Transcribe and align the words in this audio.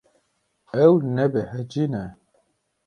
Ew 0.83 0.93
nebehecî 1.15 1.85
ne. 1.93 2.05